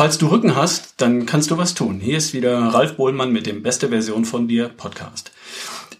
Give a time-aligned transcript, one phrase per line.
[0.00, 2.00] falls du Rücken hast, dann kannst du was tun.
[2.00, 5.30] Hier ist wieder Ralf Bohlmann mit dem Beste Version von dir Podcast.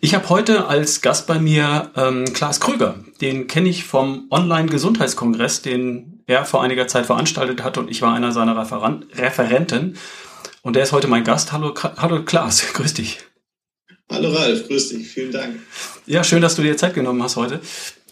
[0.00, 2.94] Ich habe heute als Gast bei mir ähm, Klaas Krüger.
[3.20, 8.14] Den kenne ich vom Online-Gesundheitskongress, den er vor einiger Zeit veranstaltet hat und ich war
[8.14, 9.98] einer seiner Referent Referenten.
[10.62, 11.52] Und der ist heute mein Gast.
[11.52, 13.18] Hallo, hallo Klaas, grüß dich.
[14.10, 15.56] Hallo Ralf, grüß dich, vielen Dank.
[16.06, 17.60] Ja, schön, dass du dir Zeit genommen hast heute.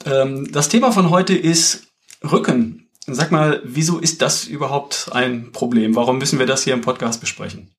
[0.04, 1.84] Ähm, das Thema von heute ist
[2.30, 2.87] Rücken.
[3.10, 5.96] Sag mal, wieso ist das überhaupt ein Problem?
[5.96, 7.70] Warum müssen wir das hier im Podcast besprechen?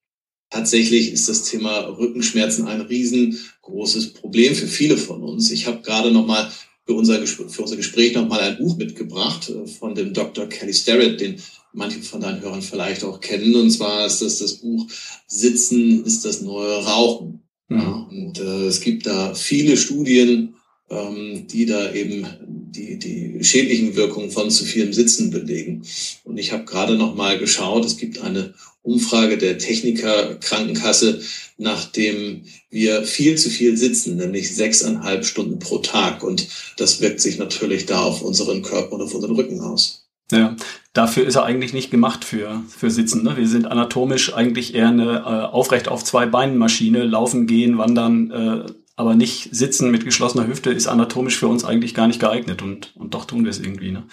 [0.50, 5.52] Tatsächlich ist das Thema Rückenschmerzen ein riesengroßes Problem für viele von uns.
[5.52, 6.52] Ich habe gerade noch mal
[6.88, 10.48] für unser, für unser Gespräch noch mal ein Buch mitgebracht äh, von dem Dr.
[10.48, 11.40] Kelly Starrett, den
[11.74, 13.54] manche von deinen Hörern vielleicht auch kennen.
[13.56, 14.88] Und zwar ist das das Buch
[15.28, 17.44] Sitzen ist das neue Rauchen.
[17.68, 17.80] Mhm.
[17.80, 20.56] Ja, und äh, es gibt da viele Studien,
[20.90, 22.26] ähm, die da eben
[22.72, 25.84] die, die schädlichen Wirkungen von zu vielem Sitzen belegen.
[26.24, 31.22] Und ich habe gerade noch mal geschaut, es gibt eine Umfrage der Techniker Krankenkasse,
[31.58, 36.24] nachdem wir viel zu viel sitzen, nämlich sechseinhalb Stunden pro Tag.
[36.24, 40.06] Und das wirkt sich natürlich da auf unseren Körper und auf unseren Rücken aus.
[40.32, 40.56] Ja,
[40.94, 43.24] dafür ist er eigentlich nicht gemacht für, für Sitzen.
[43.24, 43.36] Ne?
[43.36, 48.32] Wir sind anatomisch eigentlich eher eine äh, aufrecht auf zwei Beinen Maschine, laufen, gehen, wandern,
[48.32, 52.62] äh, aber nicht sitzen mit geschlossener Hüfte ist anatomisch für uns eigentlich gar nicht geeignet
[52.62, 53.92] und, und doch tun wir es irgendwie.
[53.92, 54.04] Ne?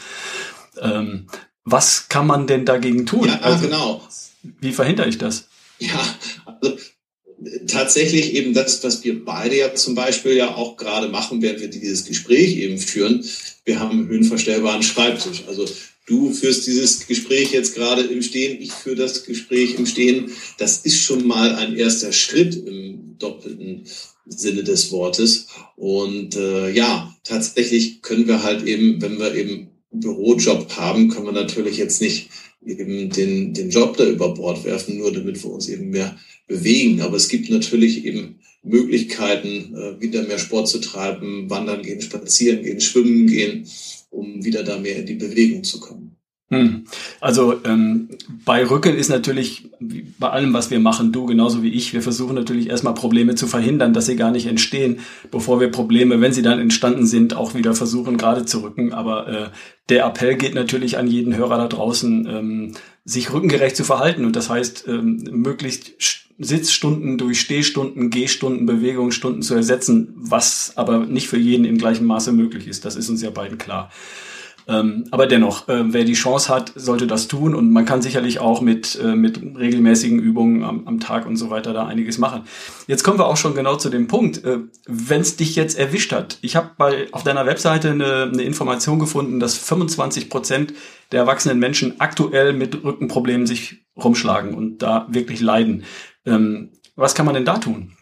[0.80, 1.26] Ähm,
[1.64, 3.26] was kann man denn dagegen tun?
[3.26, 4.06] Ja, also, genau.
[4.60, 5.48] Wie verhindere ich das?
[5.80, 6.00] Ja,
[6.44, 6.78] also
[7.66, 11.68] tatsächlich eben das, was wir beide ja zum Beispiel ja auch gerade machen, während wir
[11.68, 13.24] dieses Gespräch eben führen.
[13.64, 15.42] Wir haben einen höhenverstellbaren Schreibtisch.
[15.48, 15.66] Also
[16.06, 20.30] du führst dieses Gespräch jetzt gerade im Stehen, ich führe das Gespräch im Stehen.
[20.58, 23.84] Das ist schon mal ein erster Schritt im doppelten
[24.26, 25.46] Sinne des Wortes.
[25.76, 31.32] Und äh, ja, tatsächlich können wir halt eben, wenn wir eben Bürojob haben, können wir
[31.32, 32.28] natürlich jetzt nicht
[32.64, 36.16] eben den, den Job da über Bord werfen, nur damit wir uns eben mehr
[36.46, 37.00] bewegen.
[37.00, 42.62] Aber es gibt natürlich eben Möglichkeiten, äh, wieder mehr Sport zu treiben, wandern gehen, spazieren
[42.62, 43.66] gehen, schwimmen gehen,
[44.10, 46.05] um wieder da mehr in die Bewegung zu kommen.
[46.48, 46.84] Hm.
[47.20, 48.08] Also ähm,
[48.44, 49.68] bei Rücken ist natürlich
[50.18, 53.48] bei allem, was wir machen, du genauso wie ich, wir versuchen natürlich erstmal Probleme zu
[53.48, 55.00] verhindern, dass sie gar nicht entstehen,
[55.32, 58.92] bevor wir Probleme, wenn sie dann entstanden sind, auch wieder versuchen gerade zu rücken.
[58.92, 59.48] Aber äh,
[59.88, 62.72] der Appell geht natürlich an jeden Hörer da draußen, ähm,
[63.04, 64.24] sich rückengerecht zu verhalten.
[64.24, 65.94] Und das heißt, ähm, möglichst
[66.38, 72.30] Sitzstunden durch Stehstunden, Gehstunden, Bewegungsstunden zu ersetzen, was aber nicht für jeden in gleichem Maße
[72.30, 72.84] möglich ist.
[72.84, 73.90] Das ist uns ja beiden klar.
[74.68, 78.40] Ähm, aber dennoch, äh, wer die Chance hat, sollte das tun und man kann sicherlich
[78.40, 82.42] auch mit, äh, mit regelmäßigen Übungen am, am Tag und so weiter da einiges machen.
[82.88, 86.12] Jetzt kommen wir auch schon genau zu dem Punkt, äh, wenn es dich jetzt erwischt
[86.12, 86.38] hat.
[86.42, 90.74] Ich habe bei auf deiner Webseite eine, eine Information gefunden, dass 25 Prozent
[91.12, 95.84] der erwachsenen Menschen aktuell mit Rückenproblemen sich rumschlagen und da wirklich leiden.
[96.24, 97.92] Ähm, was kann man denn da tun?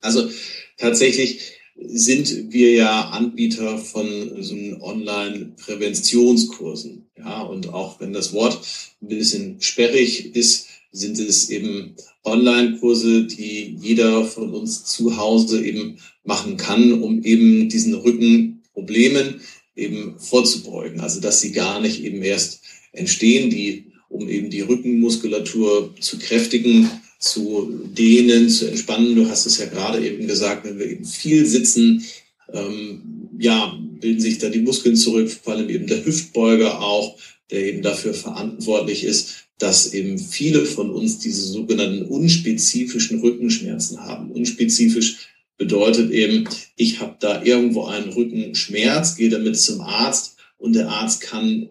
[0.00, 0.30] Also
[0.78, 7.06] tatsächlich sind wir ja Anbieter von so Online-Präventionskursen.
[7.16, 8.58] Ja, und auch wenn das Wort
[9.00, 11.94] ein bisschen sperrig ist, sind es eben
[12.24, 19.40] Online-Kurse, die jeder von uns zu Hause eben machen kann, um eben diesen Rückenproblemen
[19.76, 21.00] eben vorzubeugen.
[21.00, 22.60] Also, dass sie gar nicht eben erst
[22.92, 29.16] entstehen, die, um eben die Rückenmuskulatur zu kräftigen, zu dehnen, zu entspannen.
[29.16, 32.04] Du hast es ja gerade eben gesagt, wenn wir eben viel sitzen,
[32.52, 33.02] ähm,
[33.38, 37.18] ja, bilden sich da die Muskeln zurück, vor allem eben der Hüftbeuger auch,
[37.50, 44.30] der eben dafür verantwortlich ist, dass eben viele von uns diese sogenannten unspezifischen Rückenschmerzen haben.
[44.30, 50.88] Unspezifisch bedeutet eben, ich habe da irgendwo einen Rückenschmerz, gehe damit zum Arzt und der
[50.88, 51.68] Arzt kann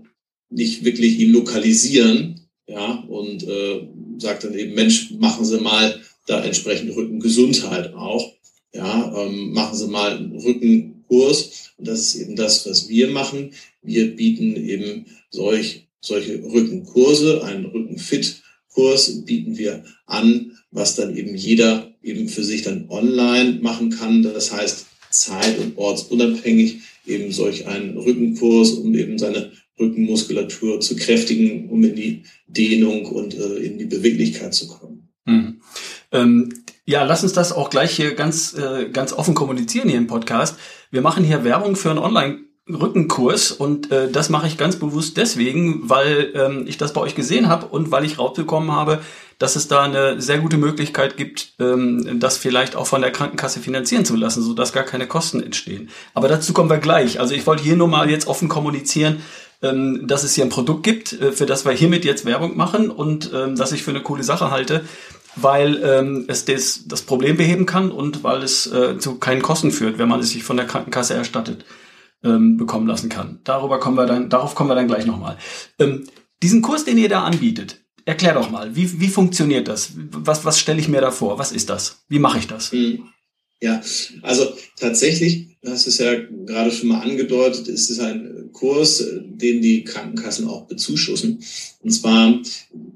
[0.49, 3.87] nicht wirklich ihn lokalisieren, ja, und äh,
[4.19, 8.33] sagt dann eben, Mensch, machen Sie mal da entsprechend Rückengesundheit auch.
[8.73, 11.71] Ja, ähm, machen Sie mal einen Rückenkurs.
[11.77, 13.51] Und das ist eben das, was wir machen.
[13.81, 21.93] Wir bieten eben solch, solche Rückenkurse, einen Rückenfit-Kurs bieten wir an, was dann eben jeder
[22.03, 24.23] eben für sich dann online machen kann.
[24.23, 31.69] Das heißt, zeit- und ortsunabhängig eben solch einen Rückenkurs, um eben seine Rückenmuskulatur zu kräftigen,
[31.69, 35.09] um in die Dehnung und äh, in die Beweglichkeit zu kommen.
[35.25, 35.61] Mhm.
[36.11, 36.53] Ähm,
[36.85, 40.57] ja, lass uns das auch gleich hier ganz, äh, ganz offen kommunizieren hier im Podcast.
[40.89, 45.15] Wir machen hier Werbung für einen Online- Rückenkurs und äh, das mache ich ganz bewusst
[45.15, 48.99] deswegen, weil ähm, ich das bei euch gesehen habe und weil ich rausbekommen habe,
[49.39, 53.61] dass es da eine sehr gute Möglichkeit gibt, ähm, das vielleicht auch von der Krankenkasse
[53.61, 55.89] finanzieren zu lassen, sodass gar keine Kosten entstehen.
[56.13, 57.19] Aber dazu kommen wir gleich.
[57.19, 59.21] Also ich wollte hier nur mal jetzt offen kommunizieren,
[59.61, 62.89] ähm, dass es hier ein Produkt gibt, äh, für das wir hiermit jetzt Werbung machen
[62.89, 64.85] und ähm, das ich für eine coole Sache halte,
[65.35, 69.71] weil ähm, es das, das Problem beheben kann und weil es äh, zu keinen Kosten
[69.71, 71.65] führt, wenn man es sich von der Krankenkasse erstattet
[72.23, 73.39] ähm, bekommen lassen kann.
[73.43, 75.37] Darüber kommen wir dann, darauf kommen wir dann gleich nochmal.
[75.79, 76.07] Ähm,
[76.41, 79.93] diesen Kurs, den ihr da anbietet, erklär doch mal, wie, wie funktioniert das?
[79.95, 81.39] Was, was stelle ich mir da vor?
[81.39, 82.05] Was ist das?
[82.07, 82.71] Wie mache ich das?
[82.71, 83.09] Mhm.
[83.59, 83.81] Ja,
[84.21, 86.13] also tatsächlich, du hast es ja
[86.45, 91.39] gerade schon mal angedeutet, ist es ein Kurs, den die Krankenkassen auch bezuschussen.
[91.81, 92.39] Und zwar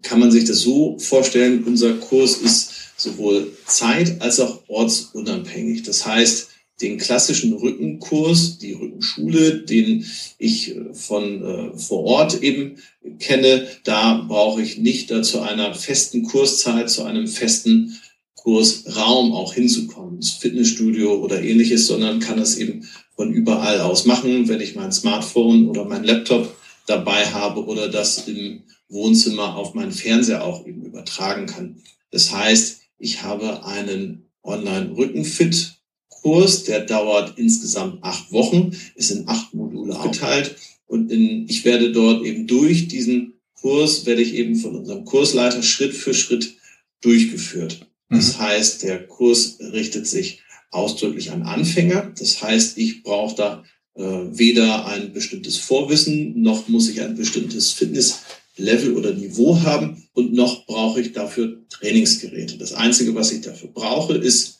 [0.03, 5.83] kann man sich das so vorstellen, unser Kurs ist sowohl zeit- als auch ortsunabhängig.
[5.83, 6.49] Das heißt,
[6.81, 10.05] den klassischen Rückenkurs, die Rückenschule, den
[10.37, 12.77] ich von äh, vor Ort eben
[13.19, 17.99] kenne, da brauche ich nicht zu einer festen Kurszeit, zu einem festen
[18.41, 24.47] Kursraum auch hinzukommen, ins Fitnessstudio oder ähnliches, sondern kann es eben von überall aus machen,
[24.47, 26.57] wenn ich mein Smartphone oder mein Laptop
[26.87, 31.83] dabei habe oder das im Wohnzimmer auf meinen Fernseher auch eben übertragen kann.
[32.09, 39.95] Das heißt, ich habe einen Online-Rückenfit-Kurs, der dauert insgesamt acht Wochen, ist in acht Module
[39.95, 40.55] aufgeteilt
[40.87, 45.61] und in, ich werde dort eben durch diesen Kurs, werde ich eben von unserem Kursleiter
[45.61, 46.55] Schritt für Schritt
[47.01, 47.85] durchgeführt.
[48.11, 48.41] Das mhm.
[48.41, 52.13] heißt, der Kurs richtet sich ausdrücklich an Anfänger.
[52.19, 53.63] Das heißt, ich brauche da
[53.95, 60.33] äh, weder ein bestimmtes Vorwissen, noch muss ich ein bestimmtes Fitnesslevel oder Niveau haben und
[60.33, 62.57] noch brauche ich dafür Trainingsgeräte.
[62.57, 64.59] Das Einzige, was ich dafür brauche, ist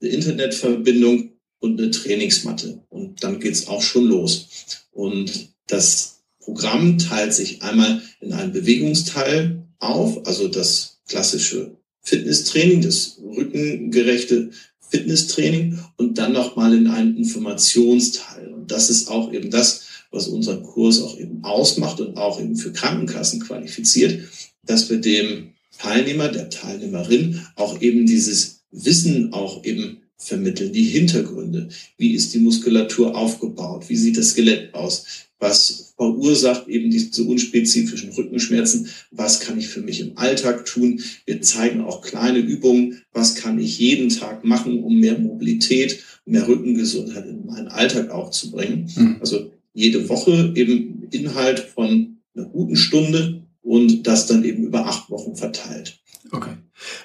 [0.00, 2.84] eine Internetverbindung und eine Trainingsmatte.
[2.88, 4.48] Und dann geht's auch schon los.
[4.92, 13.18] Und das Programm teilt sich einmal in einen Bewegungsteil auf, also das klassische Fitnesstraining, das
[13.24, 14.50] rückengerechte
[14.90, 18.52] Fitnesstraining und dann nochmal in einen Informationsteil.
[18.52, 22.56] Und das ist auch eben das, was unseren Kurs auch eben ausmacht und auch eben
[22.56, 24.28] für Krankenkassen qualifiziert,
[24.64, 31.68] dass wir dem Teilnehmer, der Teilnehmerin auch eben dieses Wissen auch eben vermitteln, die Hintergründe.
[31.96, 33.88] Wie ist die Muskulatur aufgebaut?
[33.88, 35.04] Wie sieht das Skelett aus?
[35.42, 38.88] Was verursacht eben diese unspezifischen Rückenschmerzen?
[39.10, 41.00] Was kann ich für mich im Alltag tun?
[41.26, 43.02] Wir zeigen auch kleine Übungen.
[43.12, 48.30] Was kann ich jeden Tag machen, um mehr Mobilität, mehr Rückengesundheit in meinen Alltag auch
[48.30, 48.88] zu bringen?
[48.94, 49.16] Mhm.
[49.18, 55.10] Also jede Woche eben Inhalt von einer guten Stunde und das dann eben über acht
[55.10, 55.98] Wochen verteilt.
[56.30, 56.54] Okay.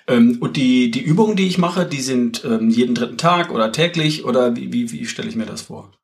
[0.08, 3.72] Ähm, und die, die Übungen, die ich mache, die sind ähm, jeden dritten Tag oder
[3.72, 5.97] täglich oder wie, wie, wie stelle ich mir das vor?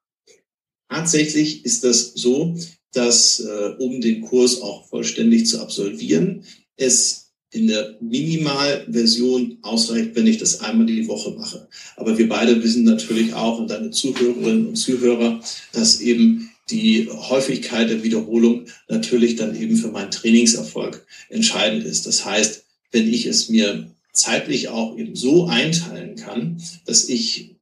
[0.93, 2.55] Tatsächlich ist das so,
[2.91, 6.43] dass äh, um den Kurs auch vollständig zu absolvieren,
[6.77, 11.67] es in der Minimalversion ausreicht, wenn ich das einmal die Woche mache.
[11.95, 15.41] Aber wir beide wissen natürlich auch und deine Zuhörerinnen und Zuhörer,
[15.71, 22.05] dass eben die Häufigkeit der Wiederholung natürlich dann eben für meinen Trainingserfolg entscheidend ist.
[22.05, 27.55] Das heißt, wenn ich es mir zeitlich auch eben so einteilen kann, dass ich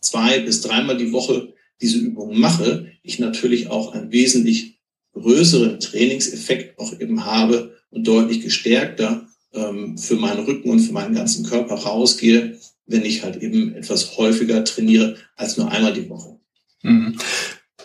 [0.00, 4.80] zwei bis dreimal die Woche diese Übungen mache, ich natürlich auch einen wesentlich
[5.12, 11.14] größeren Trainingseffekt auch eben habe und deutlich gestärkter ähm, für meinen Rücken und für meinen
[11.14, 16.38] ganzen Körper rausgehe, wenn ich halt eben etwas häufiger trainiere als nur einmal die Woche.
[16.82, 17.16] Mhm.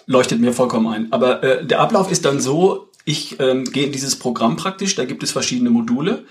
[0.06, 1.12] Leuchtet mir vollkommen ein.
[1.12, 5.06] Aber äh, der Ablauf ist dann so, ich ähm, gehe in dieses Programm praktisch, da
[5.06, 6.26] gibt es verschiedene Module.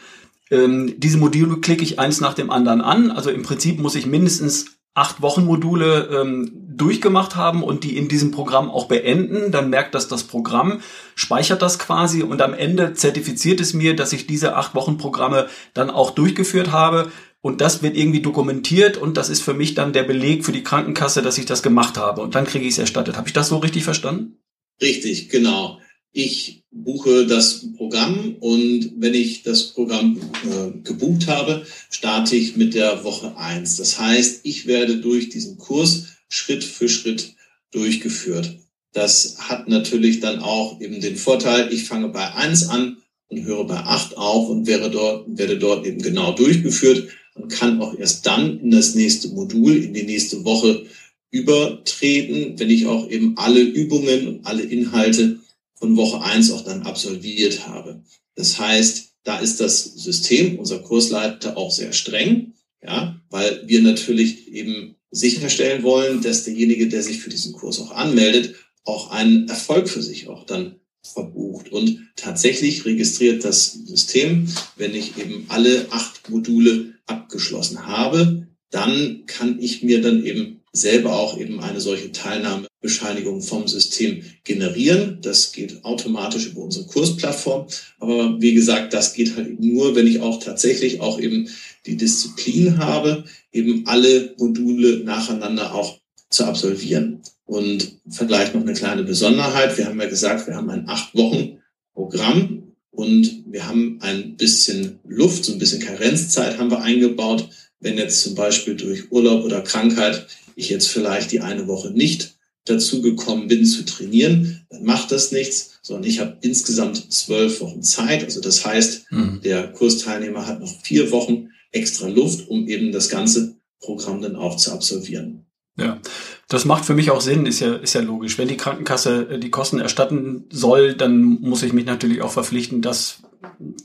[0.50, 3.10] Ähm, diese Module klicke ich eins nach dem anderen an.
[3.10, 8.08] Also im Prinzip muss ich mindestens acht Wochen Module ähm, durchgemacht haben und die in
[8.08, 10.80] diesem Programm auch beenden, dann merkt das das Programm,
[11.14, 15.48] speichert das quasi und am Ende zertifiziert es mir, dass ich diese acht Wochen Programme
[15.72, 19.92] dann auch durchgeführt habe und das wird irgendwie dokumentiert und das ist für mich dann
[19.92, 22.78] der Beleg für die Krankenkasse, dass ich das gemacht habe und dann kriege ich es
[22.78, 23.16] erstattet.
[23.16, 24.38] Habe ich das so richtig verstanden?
[24.80, 25.78] Richtig, genau.
[26.14, 32.74] Ich buche das Programm und wenn ich das Programm äh, gebucht habe, starte ich mit
[32.74, 33.76] der Woche eins.
[33.76, 37.34] Das heißt, ich werde durch diesen Kurs Schritt für Schritt
[37.70, 38.58] durchgeführt.
[38.92, 43.64] Das hat natürlich dann auch eben den Vorteil, ich fange bei eins an und höre
[43.64, 48.26] bei acht auf und werde dort, werde dort eben genau durchgeführt und kann auch erst
[48.26, 50.84] dann in das nächste Modul, in die nächste Woche
[51.30, 55.38] übertreten, wenn ich auch eben alle Übungen und alle Inhalte
[55.82, 58.04] von Woche eins auch dann absolviert habe.
[58.36, 64.46] Das heißt, da ist das System, unser Kursleiter auch sehr streng, ja, weil wir natürlich
[64.46, 69.88] eben sicherstellen wollen, dass derjenige, der sich für diesen Kurs auch anmeldet, auch einen Erfolg
[69.88, 71.72] für sich auch dann verbucht.
[71.72, 74.46] Und tatsächlich registriert das System,
[74.76, 81.18] wenn ich eben alle acht Module abgeschlossen habe, dann kann ich mir dann eben selber
[81.18, 85.18] auch eben eine solche Teilnahme Bescheinigung vom System generieren.
[85.22, 87.68] Das geht automatisch über unsere Kursplattform.
[88.00, 91.48] Aber wie gesagt, das geht halt nur, wenn ich auch tatsächlich auch eben
[91.86, 95.98] die Disziplin habe, eben alle Module nacheinander auch
[96.28, 97.20] zu absolvieren.
[97.46, 99.78] Und vielleicht noch eine kleine Besonderheit.
[99.78, 101.58] Wir haben ja gesagt, wir haben ein acht Wochen
[101.94, 107.48] Programm und wir haben ein bisschen Luft, so ein bisschen Karenzzeit haben wir eingebaut.
[107.80, 112.36] Wenn jetzt zum Beispiel durch Urlaub oder Krankheit ich jetzt vielleicht die eine Woche nicht
[112.64, 117.82] dazu gekommen bin zu trainieren, dann macht das nichts, sondern ich habe insgesamt zwölf Wochen
[117.82, 118.24] Zeit.
[118.24, 119.40] Also das heißt, mhm.
[119.42, 124.56] der Kursteilnehmer hat noch vier Wochen extra Luft, um eben das ganze Programm dann auch
[124.56, 125.46] zu absolvieren.
[125.76, 126.00] Ja,
[126.48, 128.36] das macht für mich auch Sinn, ist ja, ist ja logisch.
[128.36, 132.82] Wenn die Krankenkasse äh, die Kosten erstatten soll, dann muss ich mich natürlich auch verpflichten,
[132.82, 133.22] das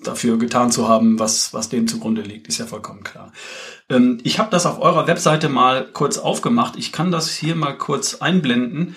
[0.03, 3.31] dafür getan zu haben, was, was dem zugrunde liegt, ist ja vollkommen klar.
[3.89, 6.75] Ähm, ich habe das auf eurer Webseite mal kurz aufgemacht.
[6.77, 8.95] Ich kann das hier mal kurz einblenden.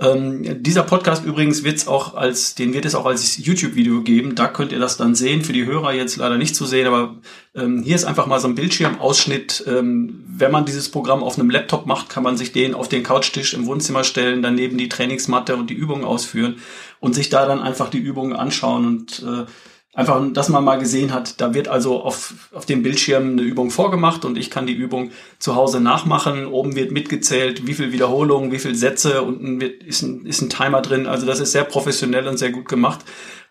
[0.00, 4.34] Ähm, dieser Podcast übrigens wird's auch als, den wird es auch als YouTube-Video geben.
[4.34, 5.44] Da könnt ihr das dann sehen.
[5.44, 7.18] Für die Hörer jetzt leider nicht zu sehen, aber
[7.54, 9.64] ähm, hier ist einfach mal so ein Bildschirmausschnitt.
[9.68, 13.04] Ähm, wenn man dieses Programm auf einem Laptop macht, kann man sich den auf den
[13.04, 16.56] Couchtisch im Wohnzimmer stellen, daneben die Trainingsmatte und die Übungen ausführen
[16.98, 19.44] und sich da dann einfach die Übungen anschauen und äh,
[19.94, 23.70] Einfach, dass man mal gesehen hat, da wird also auf, auf dem Bildschirm eine Übung
[23.70, 26.46] vorgemacht und ich kann die Übung zu Hause nachmachen.
[26.46, 30.48] Oben wird mitgezählt, wie viel Wiederholungen, wie viel Sätze, unten wird, ist, ein, ist ein
[30.48, 31.06] Timer drin.
[31.06, 33.00] Also das ist sehr professionell und sehr gut gemacht.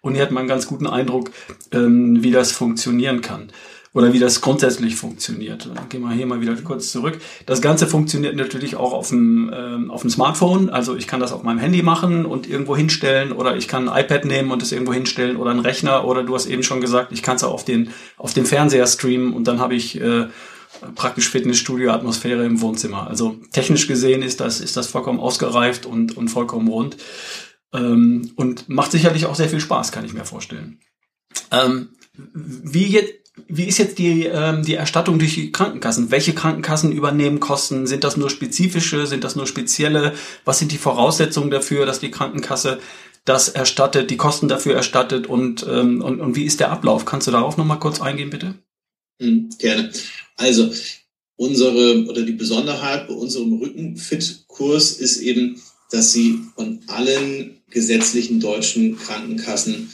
[0.01, 1.29] Und hier hat man einen ganz guten Eindruck,
[1.71, 3.51] ähm, wie das funktionieren kann
[3.93, 5.69] oder wie das grundsätzlich funktioniert.
[5.89, 7.19] Gehen wir hier mal wieder kurz zurück.
[7.45, 10.69] Das Ganze funktioniert natürlich auch auf dem, ähm, auf dem Smartphone.
[10.69, 14.03] Also ich kann das auf meinem Handy machen und irgendwo hinstellen oder ich kann ein
[14.03, 17.11] iPad nehmen und es irgendwo hinstellen oder einen Rechner oder du hast eben schon gesagt,
[17.11, 20.27] ich kann es auch auf den, auf den Fernseher streamen und dann habe ich äh,
[20.95, 23.07] praktisch Fitnessstudio-Atmosphäre im Wohnzimmer.
[23.07, 26.95] Also technisch gesehen ist das, ist das vollkommen ausgereift und, und vollkommen rund.
[27.73, 30.79] Ähm, und macht sicherlich auch sehr viel Spaß, kann ich mir vorstellen.
[31.51, 33.13] Ähm, wie jetzt,
[33.47, 36.11] wie ist jetzt die, ähm, die Erstattung durch die Krankenkassen?
[36.11, 37.87] Welche Krankenkassen übernehmen Kosten?
[37.87, 39.07] Sind das nur spezifische?
[39.07, 40.13] Sind das nur spezielle?
[40.45, 42.79] Was sind die Voraussetzungen dafür, dass die Krankenkasse
[43.25, 47.05] das erstattet, die Kosten dafür erstattet und, ähm, und, und wie ist der Ablauf?
[47.05, 48.55] Kannst du darauf nochmal kurz eingehen, bitte?
[49.19, 49.91] Mhm, gerne.
[50.37, 50.71] Also,
[51.35, 58.97] unsere oder die Besonderheit bei unserem Rückenfit-Kurs ist eben, dass sie von allen gesetzlichen deutschen
[58.97, 59.91] Krankenkassen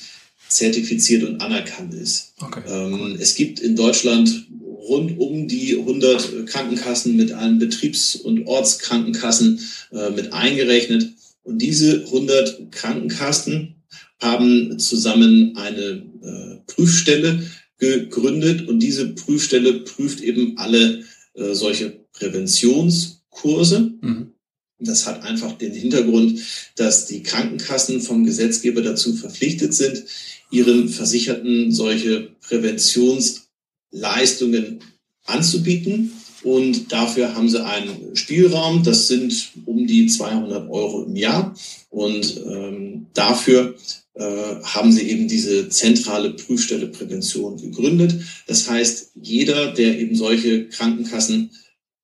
[0.50, 2.34] zertifiziert und anerkannt ist.
[2.40, 2.62] Okay.
[2.68, 4.48] Ähm, es gibt in Deutschland
[4.88, 9.60] rund um die 100 Krankenkassen mit allen Betriebs- und Ortskrankenkassen
[9.92, 11.14] äh, mit eingerechnet.
[11.44, 13.76] Und diese 100 Krankenkassen
[14.22, 17.44] haben zusammen eine äh, Prüfstelle
[17.78, 23.92] gegründet und diese Prüfstelle prüft eben alle äh, solche Präventionskurse.
[24.02, 24.34] Mhm.
[24.80, 26.40] Das hat einfach den Hintergrund,
[26.76, 30.04] dass die Krankenkassen vom Gesetzgeber dazu verpflichtet sind,
[30.52, 34.82] ihren Versicherten solche Präventionsleistungen
[35.26, 36.12] anzubieten.
[36.44, 41.56] Und dafür haben sie einen Spielraum, das sind um die 200 Euro im Jahr.
[41.90, 43.76] Und ähm, dafür
[44.14, 48.22] äh, haben sie eben diese zentrale Prüfstelle Prävention gegründet.
[48.46, 50.70] Das heißt, jeder, der eben solche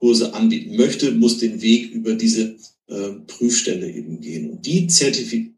[0.04, 2.56] Krankenkassenkurse anbieten möchte, muss den Weg über diese
[2.88, 4.52] äh, Prüfstelle eben gehen.
[4.52, 4.88] Und die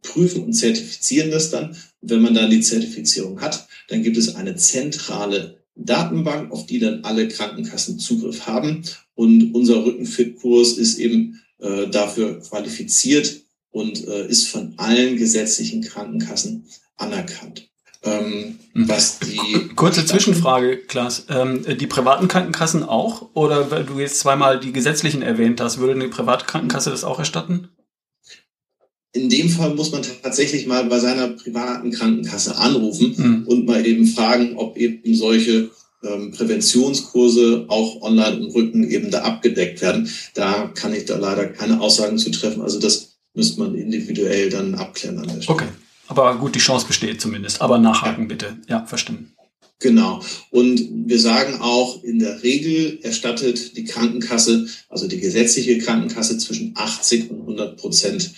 [0.01, 1.75] prüfen und zertifizieren das dann.
[2.01, 6.79] Und wenn man dann die Zertifizierung hat, dann gibt es eine zentrale Datenbank, auf die
[6.79, 8.83] dann alle Krankenkassen Zugriff haben.
[9.15, 16.65] Und unser Rückenfit-Kurs ist eben äh, dafür qualifiziert und äh, ist von allen gesetzlichen Krankenkassen
[16.95, 17.69] anerkannt.
[18.05, 18.89] Ähm, hm.
[18.89, 21.25] was die Kurze Zwischenfrage, Klaas.
[21.29, 23.29] Ähm, die privaten Krankenkassen auch?
[23.33, 27.19] Oder weil du jetzt zweimal die gesetzlichen erwähnt hast, würde eine private Krankenkasse das auch
[27.19, 27.69] erstatten?
[29.13, 33.47] In dem Fall muss man tatsächlich mal bei seiner privaten Krankenkasse anrufen mhm.
[33.47, 35.71] und mal eben fragen, ob eben solche
[36.03, 40.09] ähm, Präventionskurse auch online im Rücken eben da abgedeckt werden.
[40.33, 42.61] Da kann ich da leider keine Aussagen zu treffen.
[42.61, 45.59] Also das müsste man individuell dann abklären an der Stelle.
[45.59, 45.67] Okay.
[46.07, 47.61] Aber gut, die Chance besteht zumindest.
[47.61, 48.57] Aber nachhaken bitte.
[48.67, 49.35] Ja, verstimmen.
[49.79, 50.21] Genau.
[50.51, 56.73] Und wir sagen auch, in der Regel erstattet die Krankenkasse, also die gesetzliche Krankenkasse, zwischen
[56.75, 58.31] 80 und 100 Prozent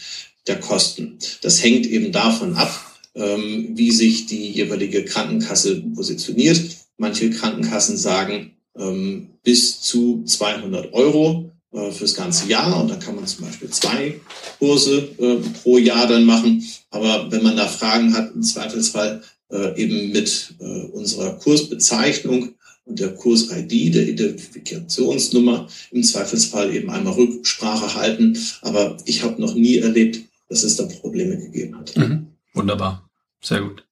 [0.47, 1.19] der Kosten.
[1.41, 2.73] Das hängt eben davon ab,
[3.15, 6.61] ähm, wie sich die jeweilige Krankenkasse positioniert.
[6.97, 11.51] Manche Krankenkassen sagen ähm, bis zu 200 Euro
[11.91, 14.19] fürs ganze Jahr und dann kann man zum Beispiel zwei
[14.59, 16.63] Kurse äh, pro Jahr dann machen.
[16.91, 20.55] Aber wenn man da Fragen hat, im Zweifelsfall äh, eben mit
[20.93, 22.55] unserer Kursbezeichnung
[22.85, 28.37] und der Kurs-ID, der Identifikationsnummer, im Zweifelsfall eben einmal Rücksprache halten.
[28.61, 31.95] Aber ich habe noch nie erlebt, dass es da Probleme gegeben hat.
[31.97, 32.27] Mhm.
[32.53, 33.09] Wunderbar,
[33.41, 33.85] sehr gut.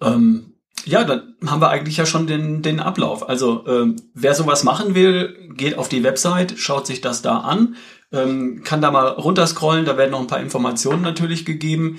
[0.00, 0.55] Ähm,
[0.86, 3.28] ja, dann haben wir eigentlich ja schon den, den Ablauf.
[3.28, 7.76] Also ähm, wer sowas machen will, geht auf die Website, schaut sich das da an,
[8.12, 11.98] ähm, kann da mal runterscrollen, da werden noch ein paar Informationen natürlich gegeben,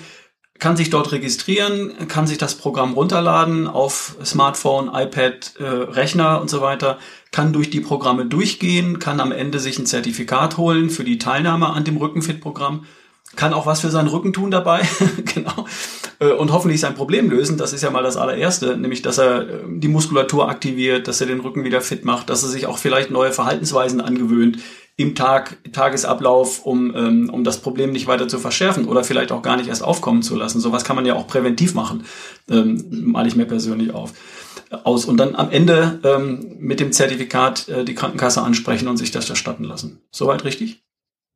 [0.59, 6.49] kann sich dort registrieren, kann sich das Programm runterladen auf Smartphone, iPad, äh, Rechner und
[6.49, 6.97] so weiter,
[7.31, 11.67] kann durch die Programme durchgehen, kann am Ende sich ein Zertifikat holen für die Teilnahme
[11.67, 12.85] an dem Rückenfit-Programm,
[13.35, 14.81] kann auch was für seinen Rücken tun dabei,
[15.35, 15.65] genau.
[16.19, 17.57] Äh, und hoffentlich sein Problem lösen.
[17.57, 21.27] Das ist ja mal das allererste, nämlich dass er äh, die Muskulatur aktiviert, dass er
[21.27, 24.59] den Rücken wieder fit macht, dass er sich auch vielleicht neue Verhaltensweisen angewöhnt
[24.99, 29.43] im Tag, Tagesablauf, um, ähm, um das Problem nicht weiter zu verschärfen oder vielleicht auch
[29.43, 30.59] gar nicht erst aufkommen zu lassen.
[30.59, 32.03] Sowas kann man ja auch präventiv machen,
[32.49, 34.13] ähm, male ich mir persönlich auf
[34.83, 39.11] aus und dann am Ende ähm, mit dem Zertifikat äh, die Krankenkasse ansprechen und sich
[39.11, 40.01] das erstatten lassen.
[40.11, 40.83] Soweit richtig?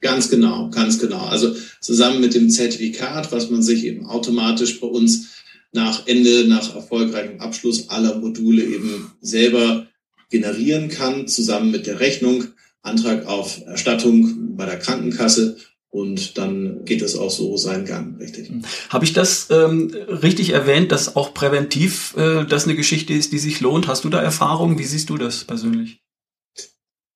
[0.01, 1.25] Ganz genau, ganz genau.
[1.25, 5.29] Also zusammen mit dem Zertifikat, was man sich eben automatisch bei uns
[5.71, 9.87] nach Ende, nach erfolgreichem Abschluss aller Module eben selber
[10.29, 12.45] generieren kann, zusammen mit der Rechnung,
[12.81, 15.57] Antrag auf Erstattung bei der Krankenkasse
[15.91, 18.49] und dann geht es auch so seinen Gang, richtig.
[18.89, 23.39] Habe ich das ähm, richtig erwähnt, dass auch präventiv äh, das eine Geschichte ist, die
[23.39, 23.87] sich lohnt?
[23.87, 24.79] Hast du da Erfahrung?
[24.79, 25.99] Wie siehst du das persönlich?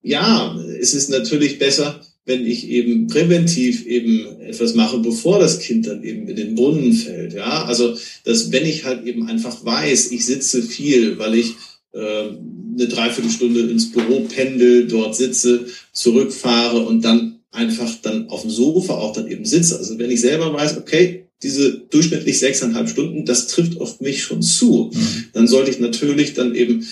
[0.01, 5.86] Ja, es ist natürlich besser, wenn ich eben präventiv eben etwas mache, bevor das Kind
[5.86, 7.34] dann eben in den Brunnen fällt.
[7.34, 11.53] Ja, also dass wenn ich halt eben einfach weiß, ich sitze viel, weil ich
[11.94, 12.29] äh,
[12.77, 18.96] eine Dreiviertelstunde ins Büro pendel, dort sitze, zurückfahre und dann einfach dann auf dem Sofa
[18.96, 19.77] auch dann eben sitze.
[19.77, 24.41] Also wenn ich selber weiß, okay, diese durchschnittlich sechseinhalb Stunden, das trifft auf mich schon
[24.41, 25.25] zu, mhm.
[25.34, 26.86] dann sollte ich natürlich dann eben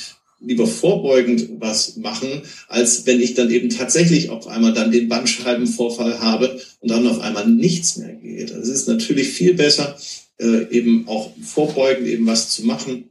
[0.46, 6.20] lieber vorbeugend was machen, als wenn ich dann eben tatsächlich auf einmal dann den Bandscheibenvorfall
[6.20, 8.52] habe und dann auf einmal nichts mehr geht.
[8.52, 9.98] Also es ist natürlich viel besser,
[10.40, 13.10] äh, eben auch vorbeugend eben was zu machen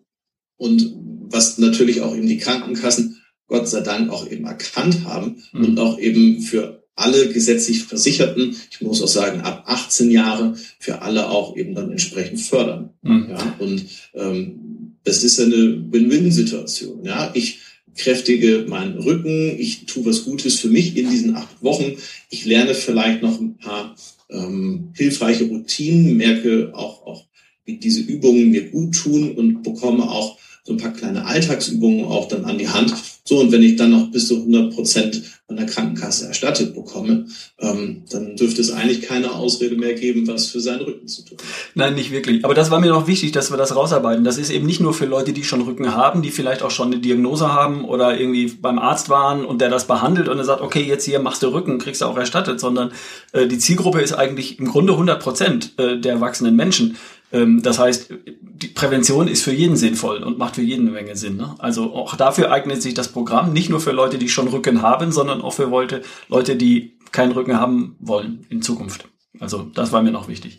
[0.57, 0.95] und
[1.29, 5.65] was natürlich auch eben die Krankenkassen Gott sei Dank auch eben erkannt haben mhm.
[5.65, 11.03] und auch eben für alle gesetzlich Versicherten, ich muss auch sagen, ab 18 Jahre für
[11.03, 12.91] alle auch eben dann entsprechend fördern.
[13.03, 13.27] Mhm.
[13.31, 14.72] Ja, und ähm,
[15.05, 17.05] das ist eine Win-Win-Situation.
[17.05, 17.59] Ja, ich
[17.97, 21.97] kräftige meinen Rücken, ich tue was Gutes für mich in diesen acht Wochen.
[22.31, 23.97] Ich lerne vielleicht noch ein paar
[24.31, 27.25] ähm, hilfreiche Routinen, merke auch, auch,
[27.65, 32.29] wie diese Übungen mir gut tun und bekomme auch so ein paar kleine Alltagsübungen auch
[32.29, 32.95] dann an die Hand.
[33.25, 37.27] So, und wenn ich dann noch bis zu 100 Prozent von der Krankenkasse erstattet bekomme,
[37.59, 41.37] ähm, dann dürfte es eigentlich keine Ausrede mehr geben, was für seinen Rücken zu tun.
[41.75, 42.45] Nein, nicht wirklich.
[42.45, 44.25] Aber das war mir noch wichtig, dass wir das rausarbeiten.
[44.25, 46.87] Das ist eben nicht nur für Leute, die schon Rücken haben, die vielleicht auch schon
[46.87, 50.63] eine Diagnose haben oder irgendwie beim Arzt waren und der das behandelt und er sagt,
[50.63, 52.93] okay, jetzt hier machst du Rücken, kriegst du auch erstattet, sondern
[53.33, 56.97] äh, die Zielgruppe ist eigentlich im Grunde 100 Prozent äh, der erwachsenen Menschen.
[57.33, 61.17] Ähm, das heißt, die Prävention ist für jeden sinnvoll und macht für jeden eine Menge
[61.17, 61.37] Sinn.
[61.37, 61.55] Ne?
[61.59, 65.13] Also auch dafür eignet sich das Programm nicht nur für Leute, die schon Rücken haben,
[65.13, 69.09] sondern auch für Leute, Leute, die keinen Rücken haben wollen in Zukunft.
[69.41, 70.59] Also das war mir noch wichtig.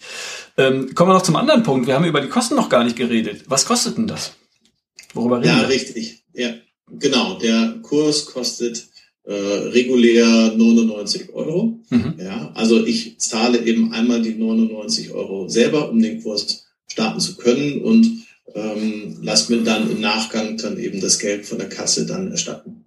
[0.57, 1.87] Ähm, kommen wir noch zum anderen Punkt.
[1.87, 3.43] Wir haben über die Kosten noch gar nicht geredet.
[3.47, 4.33] Was kostet denn das?
[5.13, 5.61] Worüber reden ja, wir?
[5.63, 6.23] Ja, richtig.
[6.33, 6.49] Ja,
[6.89, 7.37] genau.
[7.37, 8.87] Der Kurs kostet
[9.23, 11.79] äh, regulär 99 Euro.
[11.89, 12.15] Mhm.
[12.17, 16.62] Ja, also ich zahle eben einmal die 99 Euro selber, um den Kurs
[16.93, 21.57] starten zu können und ähm, lass mir dann im Nachgang dann eben das Geld von
[21.57, 22.85] der Kasse dann erstatten.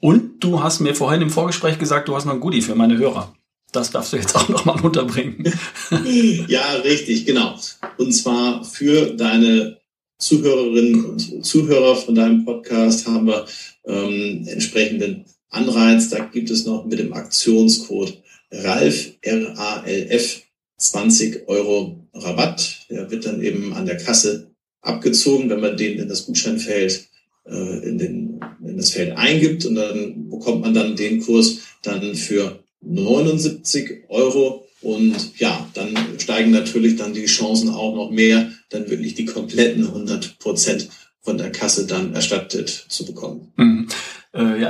[0.00, 2.98] Und du hast mir vorhin im Vorgespräch gesagt, du hast noch ein Goodie für meine
[2.98, 3.34] Hörer.
[3.72, 5.44] Das darfst du jetzt auch nochmal unterbringen.
[6.48, 7.58] ja, richtig, genau.
[7.98, 9.78] Und zwar für deine
[10.18, 13.46] Zuhörerinnen und Zuhörer von deinem Podcast haben wir
[13.86, 16.08] ähm, entsprechenden Anreiz.
[16.08, 20.42] Da gibt es noch mit dem Aktionscode RALF, R-A-L-F,
[20.78, 22.86] 20 Euro Rabatt.
[22.90, 24.50] Der wird dann eben an der Kasse
[24.80, 27.08] abgezogen, wenn man den in das Gutscheinfeld
[27.46, 32.14] äh, in, den, in das Feld eingibt und dann bekommt man dann den Kurs dann
[32.14, 38.90] für 79 Euro und ja, dann steigen natürlich dann die Chancen auch noch mehr, dann
[38.90, 40.88] wirklich die kompletten 100 Prozent
[41.22, 43.52] von der Kasse dann erstattet zu bekommen.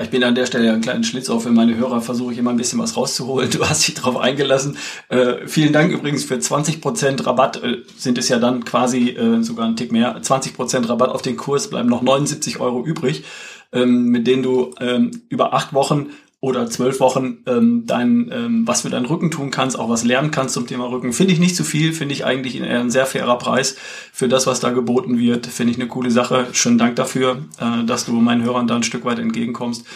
[0.05, 2.38] Ja, ich bin an der Stelle einen kleinen Schlitz auf für meine Hörer, versuche ich
[2.38, 3.49] immer ein bisschen was rauszuholen.
[3.55, 4.77] Du hast dich darauf eingelassen.
[5.09, 7.62] Äh, vielen Dank übrigens für 20% Rabatt.
[7.62, 10.21] Äh, sind es ja dann quasi äh, sogar ein Tick mehr.
[10.21, 13.25] 20% Rabatt auf den Kurs, bleiben noch 79 Euro übrig,
[13.73, 16.11] ähm, mit denen du ähm, über acht Wochen
[16.45, 20.31] oder zwölf Wochen ähm, dein, ähm, was für deinen Rücken tun kannst, auch was lernen
[20.31, 21.15] kannst zum Thema Rücken.
[21.15, 23.77] Finde ich nicht zu viel, finde ich eigentlich ein sehr fairer Preis
[24.13, 25.47] für das, was da geboten wird.
[25.47, 26.49] Finde ich eine coole Sache.
[26.53, 29.87] Schönen Dank dafür, äh, dass du meinen Hörern da ein Stück weit entgegenkommst.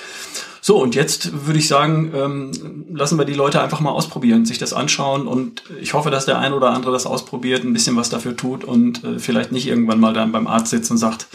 [0.63, 4.57] So, und jetzt würde ich sagen, ähm, lassen wir die Leute einfach mal ausprobieren, sich
[4.57, 8.09] das anschauen und ich hoffe, dass der ein oder andere das ausprobiert, ein bisschen was
[8.09, 11.27] dafür tut und äh, vielleicht nicht irgendwann mal dann beim Arzt sitzt und sagt,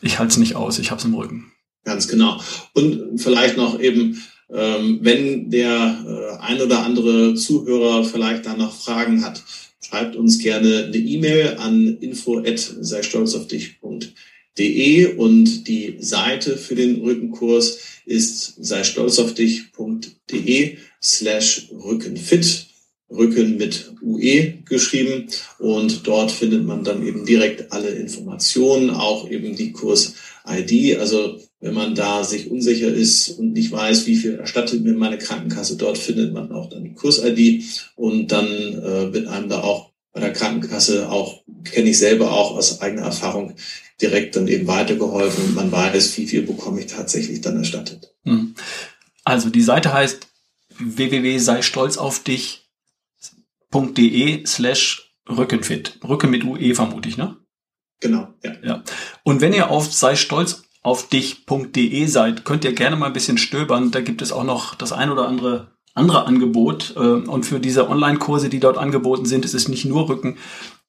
[0.00, 1.52] ich halte es nicht aus, ich habe es im Rücken.
[1.84, 2.40] Ganz genau.
[2.74, 4.20] Und vielleicht noch eben
[4.52, 9.42] ähm, wenn der äh, ein oder andere Zuhörer vielleicht da noch Fragen hat,
[9.80, 16.74] schreibt uns gerne eine E-Mail an info sei stolz auf dich.de und die Seite für
[16.74, 22.68] den Rückenkurs ist sei stolz auf dich.de slash Rückenfit.
[23.10, 29.56] Rücken mit UE geschrieben und dort findet man dann eben direkt alle Informationen, auch eben
[29.56, 30.98] die Kurs-ID.
[30.98, 35.18] Also wenn man da sich unsicher ist und nicht weiß, wie viel erstattet mir meine
[35.18, 37.64] Krankenkasse, dort findet man auch dann die Kurs-ID
[37.96, 42.52] und dann äh, wird einem da auch bei der Krankenkasse auch, kenne ich selber auch
[42.56, 43.54] aus eigener Erfahrung,
[44.00, 48.14] direkt dann eben weitergeholfen und man weiß, wie viel bekomme ich tatsächlich dann erstattet.
[48.24, 48.54] Hm.
[49.24, 50.28] Also die Seite heißt
[50.78, 52.66] www sei stolz auf dich.de
[54.46, 55.98] slash Rückenfit.
[56.04, 57.36] Rücken mit UE vermute ich, ne?
[58.00, 58.52] Genau, ja.
[58.62, 58.84] ja.
[59.24, 63.38] Und wenn ihr auf sei stolz auf dich.de seid, könnt ihr gerne mal ein bisschen
[63.38, 63.90] stöbern.
[63.90, 66.94] Da gibt es auch noch das ein oder andere andere Angebot.
[66.96, 70.38] Äh, und für diese Online-Kurse, die dort angeboten sind, ist es nicht nur Rücken,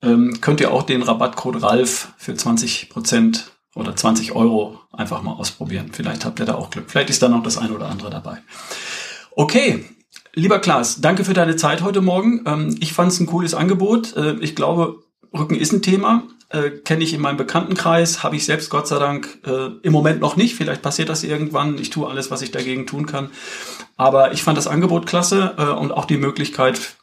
[0.01, 5.33] ähm, könnt ihr auch den Rabattcode RALF für 20 Prozent oder 20 Euro einfach mal
[5.33, 5.89] ausprobieren.
[5.91, 6.85] Vielleicht habt ihr da auch Glück.
[6.87, 8.37] Vielleicht ist da noch das ein oder andere dabei.
[9.31, 9.85] Okay,
[10.33, 12.43] lieber Klaas, danke für deine Zeit heute Morgen.
[12.45, 14.15] Ähm, ich fand es ein cooles Angebot.
[14.15, 18.45] Äh, ich glaube, Rücken ist ein Thema äh, kenne ich in meinem Bekanntenkreis, habe ich
[18.45, 20.55] selbst Gott sei Dank äh, im Moment noch nicht.
[20.55, 21.77] Vielleicht passiert das irgendwann.
[21.77, 23.29] Ich tue alles, was ich dagegen tun kann.
[23.97, 26.95] Aber ich fand das Angebot klasse äh, und auch die Möglichkeit,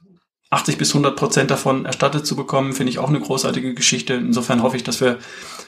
[0.50, 4.14] 80 bis 100 Prozent davon erstattet zu bekommen, finde ich auch eine großartige Geschichte.
[4.14, 5.18] Insofern hoffe ich, dass wir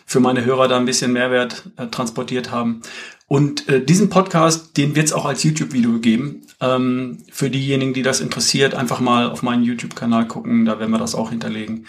[0.07, 2.83] für meine Hörer da ein bisschen Mehrwert äh, transportiert haben.
[3.27, 6.47] Und äh, diesen Podcast, den wird es auch als YouTube-Video geben.
[6.61, 10.99] Ähm, für diejenigen, die das interessiert, einfach mal auf meinen YouTube-Kanal gucken, da werden wir
[10.99, 11.87] das auch hinterlegen.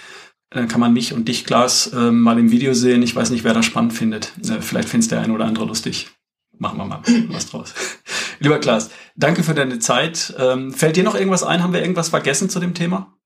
[0.52, 3.04] Dann kann man mich und dich, Klaas, äh, mal im Video sehen.
[3.04, 4.34] Ich weiß nicht, wer das spannend findet.
[4.48, 6.10] Äh, vielleicht findest der ein oder andere lustig.
[6.58, 7.74] Machen wir mal was draus.
[8.40, 10.34] Lieber Klaas, danke für deine Zeit.
[10.38, 11.62] Ähm, fällt dir noch irgendwas ein?
[11.62, 13.19] Haben wir irgendwas vergessen zu dem Thema?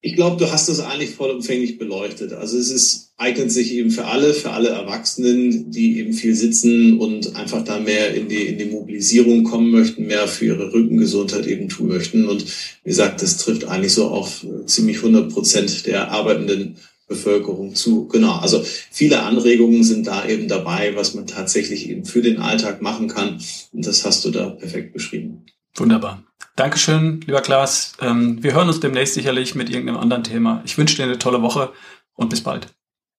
[0.00, 2.32] Ich glaube, du hast das eigentlich vollumfänglich beleuchtet.
[2.32, 7.00] Also es ist, eignet sich eben für alle, für alle Erwachsenen, die eben viel sitzen
[7.00, 11.48] und einfach da mehr in die, in die Mobilisierung kommen möchten, mehr für ihre Rückengesundheit
[11.48, 12.28] eben tun möchten.
[12.28, 12.44] Und
[12.84, 16.76] wie gesagt, das trifft eigentlich so auf ziemlich 100 Prozent der arbeitenden
[17.08, 18.06] Bevölkerung zu.
[18.06, 18.36] Genau.
[18.36, 23.08] Also viele Anregungen sind da eben dabei, was man tatsächlich eben für den Alltag machen
[23.08, 23.40] kann.
[23.72, 25.46] Und das hast du da perfekt beschrieben.
[25.74, 26.22] Wunderbar.
[26.58, 27.92] Dankeschön, lieber Klaas.
[28.00, 30.60] Ähm, wir hören uns demnächst sicherlich mit irgendeinem anderen Thema.
[30.64, 31.72] Ich wünsche dir eine tolle Woche
[32.14, 32.74] und bis bald.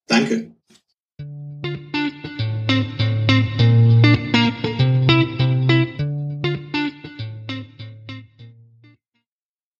[0.07, 0.58] Danke.